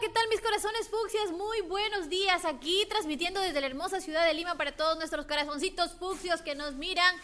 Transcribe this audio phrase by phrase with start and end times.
[0.00, 1.32] ¿qué tal mis corazones fucsias?
[1.32, 5.92] Muy buenos días aquí transmitiendo desde la hermosa ciudad de Lima para todos nuestros corazoncitos
[5.94, 7.16] fucsios que nos miran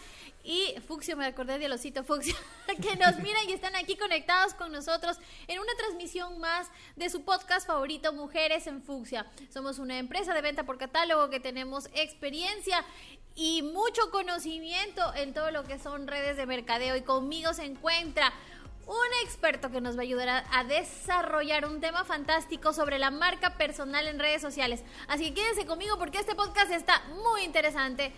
[0.43, 2.35] y Fuxio, me acordé de osito Fuxio,
[2.81, 5.17] que nos miran y están aquí conectados con nosotros
[5.47, 9.25] en una transmisión más de su podcast favorito, Mujeres en Fuxia.
[9.53, 12.83] Somos una empresa de venta por catálogo que tenemos experiencia
[13.35, 18.33] y mucho conocimiento en todo lo que son redes de mercadeo y conmigo se encuentra
[18.87, 23.57] un experto que nos va a ayudar a, desarrollar un tema fantástico sobre la marca
[23.57, 24.83] personal en redes sociales.
[25.07, 28.13] Así que quédense conmigo porque este podcast está muy interesante.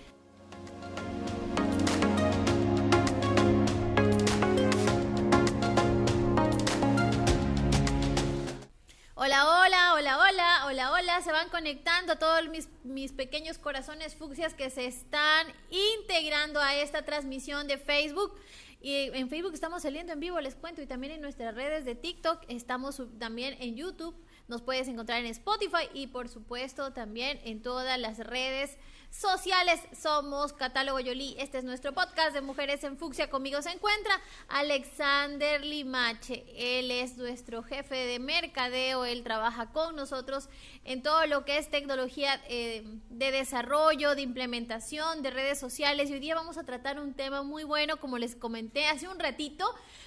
[9.20, 11.22] Hola, hola, hola, hola, hola, hola.
[11.22, 17.04] Se van conectando todos mis, mis pequeños corazones fucsias que se están integrando a esta
[17.04, 18.40] transmisión de Facebook.
[18.88, 21.94] Y en Facebook estamos saliendo en vivo, les cuento, y también en nuestras redes de
[21.94, 24.16] TikTok, estamos también en YouTube,
[24.48, 28.78] nos puedes encontrar en Spotify y por supuesto también en todas las redes
[29.18, 29.82] sociales.
[30.00, 31.36] Somos Catálogo Yoli.
[31.40, 33.32] Este es nuestro podcast de Mujeres en Fucsia.
[33.32, 34.14] Conmigo se encuentra
[34.48, 36.46] Alexander Limache.
[36.56, 39.06] Él es nuestro jefe de mercadeo.
[39.06, 40.50] Él trabaja con nosotros
[40.84, 46.12] en todo lo que es tecnología eh, de desarrollo, de implementación, de redes sociales.
[46.12, 49.18] Y hoy día vamos a tratar un tema muy bueno, como les comenté hace un
[49.18, 49.66] ratito.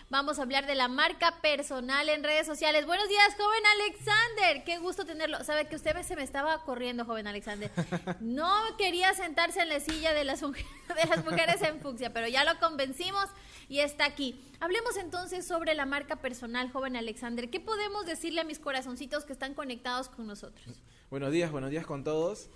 [0.08, 2.86] Vamos a hablar de la marca personal en redes sociales.
[2.86, 4.64] Buenos días, joven Alexander.
[4.64, 5.42] Qué gusto tenerlo.
[5.42, 7.70] Sabe que usted se me estaba corriendo, joven Alexander.
[8.20, 12.44] No quería sentarse en la silla de las, de las mujeres en fucsia, pero ya
[12.44, 13.26] lo convencimos
[13.68, 14.40] y está aquí.
[14.60, 17.50] Hablemos entonces sobre la marca personal, joven Alexander.
[17.50, 20.82] ¿Qué podemos decirle a mis corazoncitos que están conectados con nosotros?
[21.10, 22.48] Buenos días, buenos días con todos.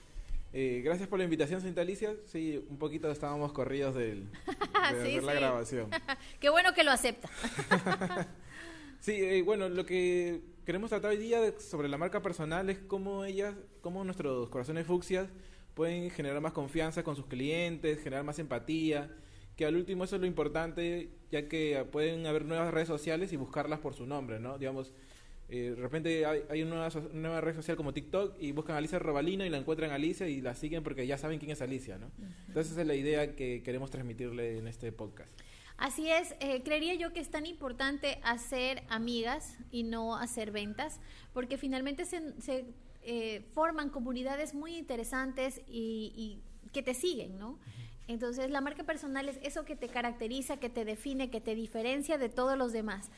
[0.52, 2.14] Eh, gracias por la invitación, señorita Alicia.
[2.26, 4.28] Sí, un poquito estábamos corridos del,
[5.02, 5.90] de la grabación.
[6.40, 7.28] Qué bueno que lo acepta.
[9.00, 13.24] sí, eh, bueno, lo que queremos tratar hoy día sobre la marca personal es cómo
[13.24, 15.28] ellas, cómo nuestros corazones fucsias
[15.74, 19.10] pueden generar más confianza con sus clientes, generar más empatía,
[19.56, 23.36] que al último eso es lo importante, ya que pueden haber nuevas redes sociales y
[23.36, 24.58] buscarlas por su nombre, ¿no?
[24.58, 24.92] Digamos,
[25.48, 29.44] eh, de repente hay, una, nueva, red social como TikTok y buscan a Alicia Robalino
[29.44, 32.10] y la encuentran a Alicia y la siguen porque ya saben quién es Alicia, ¿no?
[32.48, 35.30] Entonces esa es la idea que queremos transmitirle en este podcast.
[35.76, 41.00] Así es, eh, creería yo que es tan importante hacer amigas y no hacer ventas,
[41.32, 42.64] porque finalmente se,
[43.02, 46.40] eh, forman comunidades muy interesantes y,
[46.72, 47.60] que te siguen, ¿no?
[48.08, 52.18] Entonces la marca personal es eso que te caracteriza, que te define, que te diferencia
[52.18, 53.10] de todos los demás.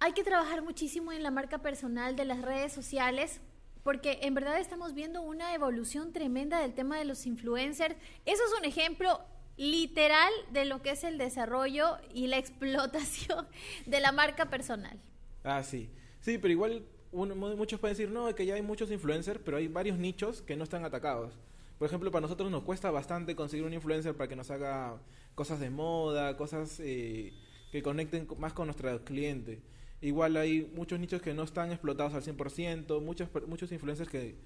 [0.00, 3.40] Hay que trabajar muchísimo en la marca personal de las redes sociales
[3.84, 7.94] porque en verdad estamos viendo una evolución tremenda del tema de los influencers.
[8.24, 9.20] Eso es un ejemplo
[9.56, 13.46] literal de lo que es el desarrollo y la explotación
[13.86, 14.98] de la marca personal.
[15.44, 15.90] Ah, sí.
[16.20, 19.98] Sí, pero igual muchos pueden decir, no, que ya hay muchos influencers, pero hay varios
[19.98, 21.38] nichos que no están atacados.
[21.78, 24.98] Por ejemplo, para nosotros nos cuesta bastante conseguir un influencer para que nos haga
[25.34, 27.32] cosas de moda, cosas eh,
[27.70, 29.60] que conecten más con nuestros clientes.
[30.00, 34.36] Igual hay muchos nichos que no están explotados al 100%, muchos, muchos influencers que,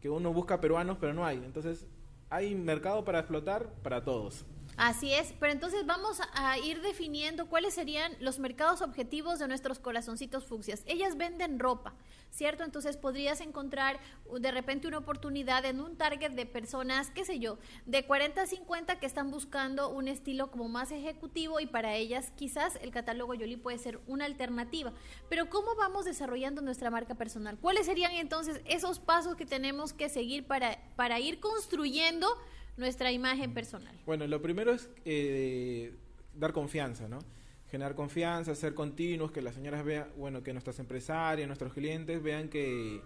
[0.00, 1.38] que uno busca peruanos, pero no hay.
[1.38, 1.86] Entonces,
[2.32, 4.46] hay mercado para explotar para todos.
[4.76, 9.78] Así es, pero entonces vamos a ir definiendo cuáles serían los mercados objetivos de nuestros
[9.78, 10.82] corazoncitos fucsias.
[10.86, 11.94] Ellas venden ropa,
[12.30, 12.64] ¿cierto?
[12.64, 14.00] Entonces podrías encontrar
[14.40, 18.46] de repente una oportunidad en un target de personas, qué sé yo, de 40 a
[18.46, 23.34] 50 que están buscando un estilo como más ejecutivo y para ellas quizás el catálogo
[23.34, 24.92] Yoli puede ser una alternativa.
[25.28, 27.58] Pero ¿cómo vamos desarrollando nuestra marca personal?
[27.58, 32.38] ¿Cuáles serían entonces esos pasos que tenemos que seguir para, para ir construyendo
[32.76, 33.94] nuestra imagen personal?
[34.06, 35.94] Bueno, lo primero es eh,
[36.34, 37.18] dar confianza, ¿no?
[37.70, 42.48] Generar confianza, ser continuos, que las señoras vean, bueno, que nuestras empresarias, nuestros clientes vean
[42.48, 43.00] que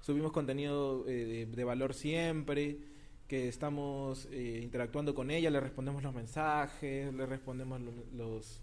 [0.00, 2.78] subimos contenido eh, de, valor siempre,
[3.26, 7.80] que estamos eh, interactuando con ellas, le respondemos los mensajes, le respondemos
[8.14, 8.60] los,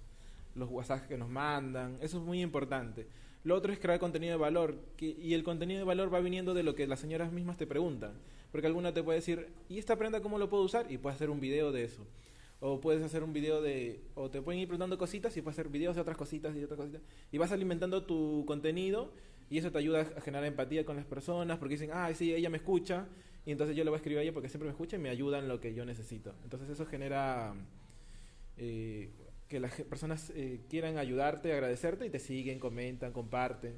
[0.56, 1.98] los WhatsApp que nos mandan.
[2.02, 3.08] Eso es muy importante.
[3.44, 6.64] Lo otro es crear contenido de valor, y el contenido de valor va viniendo de
[6.64, 8.14] lo que las señoras mismas te preguntan.
[8.52, 10.92] Porque alguna te puede decir, ¿y esta prenda cómo lo puedo usar?
[10.92, 12.06] Y puedes hacer un video de eso.
[12.60, 14.02] O puedes hacer un video de...
[14.16, 16.78] O te pueden ir preguntando cositas y puedes hacer videos de otras cositas y otras
[16.78, 17.02] cositas.
[17.32, 19.14] Y vas alimentando tu contenido
[19.50, 22.50] y eso te ayuda a generar empatía con las personas porque dicen, ah, sí, ella
[22.50, 23.08] me escucha.
[23.46, 25.10] Y entonces yo le voy a escribir a ella porque siempre me escucha y me
[25.10, 26.34] ayuda en lo que yo necesito.
[26.44, 27.54] Entonces eso genera...
[28.58, 29.10] Eh,
[29.50, 33.76] que las personas eh, quieran ayudarte, agradecerte y te siguen, comentan, comparten.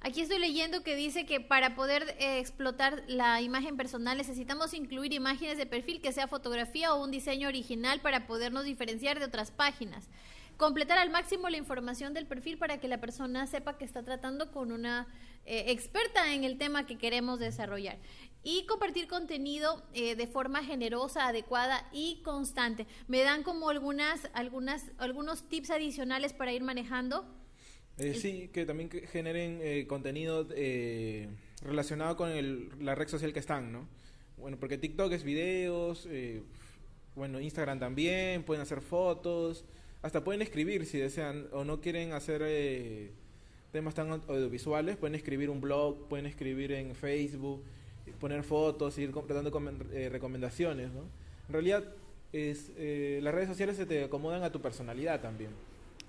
[0.00, 5.14] Aquí estoy leyendo que dice que para poder eh, explotar la imagen personal necesitamos incluir
[5.14, 9.50] imágenes de perfil que sea fotografía o un diseño original para podernos diferenciar de otras
[9.50, 10.10] páginas.
[10.56, 14.50] Completar al máximo la información del perfil para que la persona sepa que está tratando
[14.52, 15.06] con una
[15.46, 17.98] eh, experta en el tema que queremos desarrollar
[18.42, 22.86] y compartir contenido eh, de forma generosa, adecuada y constante.
[23.08, 27.26] ¿Me dan como algunas, algunas, algunos tips adicionales para ir manejando?
[27.98, 31.28] Eh, sí, que también generen eh, contenido eh,
[31.62, 33.88] relacionado con el, la red social que están, ¿no?
[34.36, 36.08] Bueno, porque TikTok es videos,
[37.14, 39.64] bueno, Instagram también, pueden hacer fotos,
[40.04, 42.42] hasta pueden escribir si desean o no quieren hacer
[43.72, 47.62] temas tan audiovisuales, pueden escribir un blog, pueden escribir en Facebook,
[48.20, 49.50] poner fotos, ir dando
[50.10, 51.00] recomendaciones, ¿no?
[51.48, 51.84] En realidad,
[52.34, 52.70] es,
[53.22, 55.52] las redes sociales se te acomodan a tu personalidad también.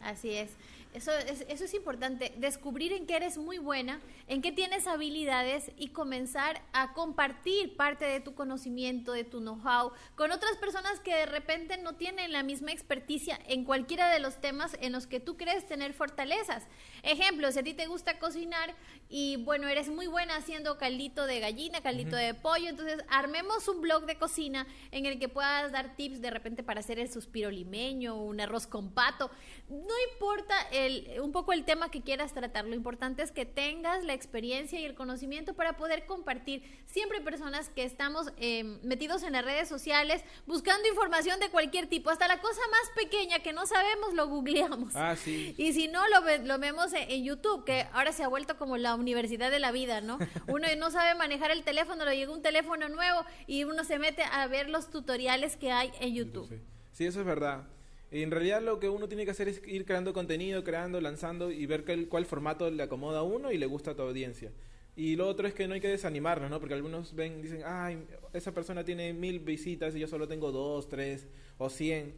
[0.01, 0.49] Así es.
[0.95, 5.71] Eso es, eso es importante, descubrir en qué eres muy buena, en qué tienes habilidades
[5.77, 11.13] y comenzar a compartir parte de tu conocimiento, de tu know-how con otras personas que
[11.13, 15.19] de repente no tienen la misma experticia en cualquiera de los temas en los que
[15.19, 16.63] tú crees tener fortalezas.
[17.03, 18.73] Ejemplo, si a ti te gusta cocinar
[19.09, 23.81] y bueno, eres muy buena haciendo caldito de gallina, caldito de pollo, entonces armemos un
[23.81, 27.51] blog de cocina en el que puedas dar tips de repente para hacer el suspiro
[27.51, 29.29] limeño, un arroz con pato.
[29.69, 30.55] No importa
[31.21, 32.65] un poco el tema que quieras tratar.
[32.65, 36.63] Lo importante es que tengas la experiencia y el conocimiento para poder compartir.
[36.85, 42.09] Siempre personas que estamos em, metidos en las redes sociales buscando información de cualquier tipo,
[42.09, 44.95] hasta la cosa más pequeña que no sabemos lo googleamos.
[44.95, 45.53] Ah, sí.
[45.65, 48.95] Y si no, lo, lo vemos en, YouTube, que ahora se ha vuelto como la
[48.95, 50.19] universidad de la vida, ¿no?
[50.47, 54.23] Uno no sabe manejar el teléfono, le llega un teléfono nuevo y uno se mete
[54.23, 56.61] a ver los tutoriales que hay en YouTube.
[56.91, 57.67] Sí, eso es verdad.
[58.11, 61.65] En realidad lo que uno tiene que hacer es ir creando contenido, creando, lanzando y
[61.65, 64.51] ver cuál, formato le acomoda a uno y le gusta a tu audiencia.
[64.95, 66.59] Y lo otro es que no hay que desanimarnos, ¿no?
[66.59, 70.87] Porque algunos ven, dicen, ay, esa persona tiene mil visitas y yo solo tengo dos,
[70.87, 72.13] tres o cien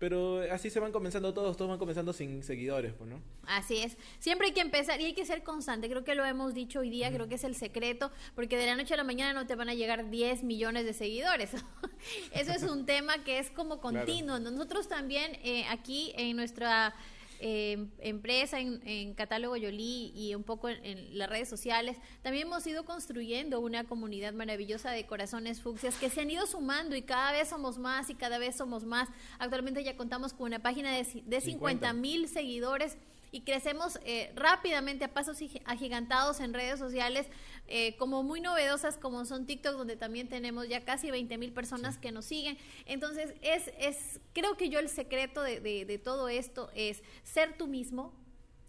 [0.00, 3.20] pero así se van comenzando todos, todos van comenzando sin seguidores, pues, ¿no?
[3.46, 3.98] Así es.
[4.18, 5.90] Siempre hay que empezar y hay que ser constante.
[5.90, 8.76] Creo que lo hemos dicho hoy día, creo que es el secreto, porque de la
[8.76, 11.50] noche a la mañana no te van a llegar 10 millones de seguidores.
[12.32, 14.38] Eso es un tema que es como continuo.
[14.38, 16.94] Nosotros también eh, aquí en nuestra
[17.40, 22.84] eh, empresa, en, Catálogo Yoli y un poco en, las redes sociales, también hemos ido
[22.84, 27.48] construyendo una comunidad maravillosa de corazones fucsias que se han ido sumando y cada vez
[27.48, 29.08] somos más y cada vez somos más.
[29.38, 32.96] Actualmente ya contamos con una página de, de 50 mil seguidores
[33.32, 37.26] y crecemos eh, rápidamente a pasos agigantados en redes sociales
[37.68, 41.98] eh, como muy novedosas como son TikTok donde también tenemos ya casi 20 mil personas
[41.98, 42.58] que nos siguen.
[42.86, 47.66] Entonces es, es creo que yo el secreto de, de, todo esto es ser tú
[47.66, 48.12] mismo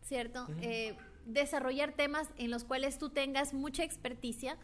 [0.03, 4.57] cierto eh, desarrollar temas en los cuales tú tengas mucha experticia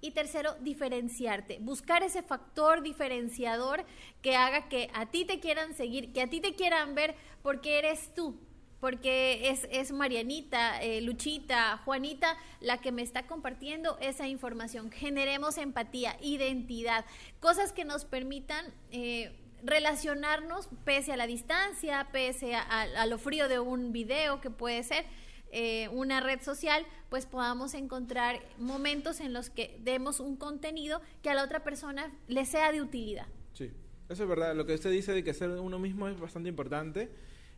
[0.00, 3.84] y tercero, diferenciarte, buscar ese factor diferenciador
[4.22, 7.78] que haga que a ti te quieran seguir, que a ti te quieran ver porque
[7.78, 8.38] eres tú,
[8.80, 14.90] porque es, es Marianita, eh, Luchita, Juanita la que me está compartiendo esa información.
[14.90, 17.04] Generemos empatía, identidad,
[17.40, 18.64] cosas que nos permitan...
[18.90, 24.82] Eh, relacionarnos pese a la distancia, pese a, lo frío de un video que puede
[24.82, 25.04] ser
[25.52, 31.28] eh, una red social, pues podamos encontrar momentos en los que demos un contenido que
[31.28, 33.26] a la otra persona le sea de utilidad.
[33.52, 33.70] Sí,
[34.08, 34.54] eso es verdad.
[34.54, 37.10] Lo que usted dice de que ser uno mismo es bastante importante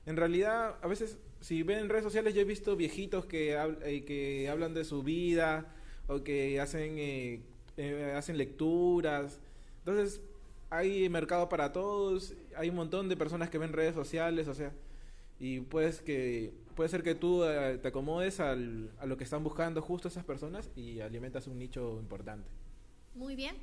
[0.04, 4.04] en realidad, a veces, si ven en redes sociales, yo he visto viejitos que, eh,
[4.04, 5.66] que hablan de su vida
[6.08, 7.40] o que hacen, eh,
[7.76, 9.40] eh, hacen lecturas.
[9.78, 10.20] Entonces,
[10.70, 14.72] hay mercado para todos, hay un montón de personas que ven redes sociales, o sea,
[15.38, 17.42] y puedes que puede ser que tú
[17.82, 21.98] te acomodes al, a lo que están buscando justo esas personas y alimentas un nicho
[22.00, 22.48] importante.
[23.14, 23.56] Muy bien.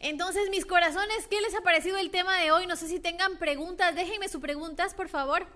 [0.00, 2.66] Entonces, mis corazones, ¿qué les ha parecido el tema de hoy?
[2.66, 5.46] No sé si tengan preguntas, déjenme sus preguntas, por favor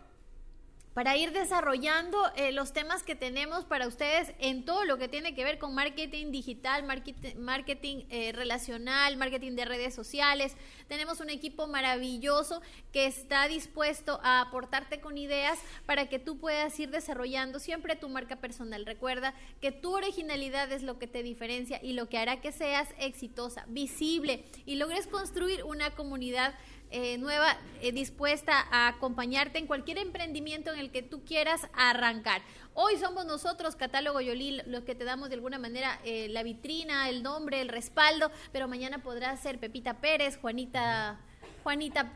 [1.00, 5.34] para ir desarrollando eh, los temas que tenemos para ustedes en todo lo que tiene
[5.34, 10.54] que ver con marketing digital, marketing, eh, relacional, marketing de redes sociales.
[10.88, 12.60] Tenemos un equipo maravilloso
[12.92, 18.10] que está dispuesto a aportarte con ideas para que tú puedas ir desarrollando siempre tu
[18.10, 18.84] marca personal.
[18.84, 22.90] Recuerda que tu originalidad es lo que te diferencia y lo que hará que seas
[22.98, 26.54] exitosa, visible y logres construir una comunidad
[26.92, 32.42] eh, nueva, eh, dispuesta a acompañarte en cualquier emprendimiento en el que tú quieras arrancar.
[32.74, 37.08] Hoy somos nosotros, Catálogo Yolil, los que te damos de alguna manera eh, la vitrina,
[37.08, 41.20] el nombre, el respaldo, pero mañana podrá ser Pepita Pérez, Juanita,
[41.62, 42.12] Juanita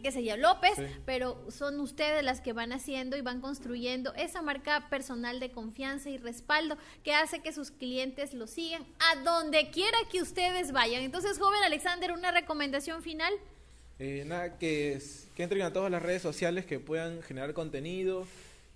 [0.00, 0.72] qué sé yo, López,
[1.06, 6.10] pero son ustedes las que van haciendo y van construyendo esa marca personal de confianza
[6.10, 11.02] y respaldo que hace que sus clientes lo sigan a donde quiera que ustedes vayan.
[11.02, 13.32] Entonces, joven Alexander, una recomendación final.
[13.98, 14.98] Eh, nada, que,
[15.34, 18.26] que entren a todas las redes sociales que puedan generar contenido,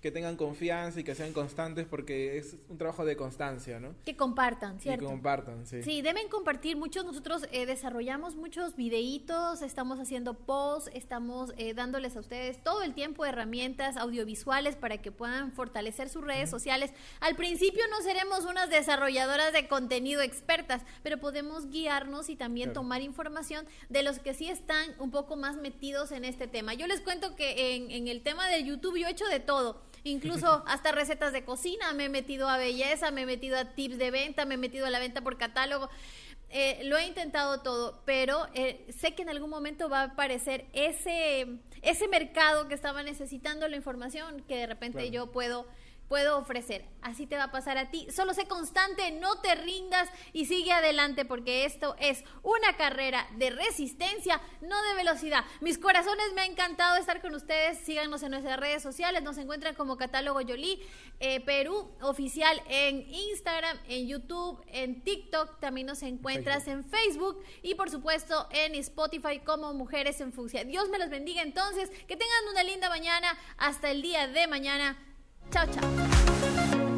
[0.04, 3.94] que tengan confianza y que sean constantes porque es un trabajo de constancia, ¿no?
[4.04, 5.06] Que compartan, ¿cierto?
[5.06, 5.82] Que compartan, sí.
[5.82, 6.76] Sí, deben compartir.
[6.76, 12.82] Muchos nosotros eh, desarrollamos muchos videitos, estamos haciendo posts, estamos eh, dándoles a ustedes todo
[12.82, 16.92] el tiempo herramientas audiovisuales para que puedan fortalecer sus redes sociales.
[17.20, 23.00] Al principio no seremos unas desarrolladoras de contenido expertas, pero podemos guiarnos y también tomar
[23.00, 26.74] información de los que sí están un poco más metidos en este tema.
[26.74, 29.80] Yo les cuento que en, en el tema de YouTube yo he hecho de todo
[30.04, 33.98] Incluso hasta recetas de cocina, me he metido a belleza, me he metido a tips
[33.98, 35.90] de venta, me he metido a la venta por catálogo.
[36.50, 40.66] Eh, lo he intentado todo, pero eh, sé que en algún momento va a aparecer
[40.72, 45.66] ese, ese mercado que estaba necesitando la información que de repente yo puedo
[46.08, 46.84] puedo ofrecer.
[47.02, 48.06] Así te va a pasar a ti.
[48.10, 53.50] Solo sé constante, no te rindas y sigue adelante porque esto es una carrera de
[53.50, 55.44] resistencia, no de velocidad.
[55.60, 57.78] Mis corazones, me ha encantado estar con ustedes.
[57.78, 59.22] Síganos en nuestras redes sociales.
[59.22, 60.80] Nos encuentran como Catálogo Yoli
[61.20, 65.60] eh, Perú oficial en Instagram, en YouTube, en TikTok.
[65.60, 70.64] También nos encuentras en Facebook y por supuesto en Spotify como Mujeres en Fucsia.
[70.64, 71.90] Dios me los bendiga entonces.
[71.90, 73.36] Que tengan una linda mañana.
[73.56, 74.96] Hasta el día de mañana.
[75.50, 76.93] 再见。